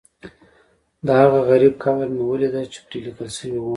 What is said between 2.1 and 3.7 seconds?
مې هم ولیده چې پرې لیکل شوي و.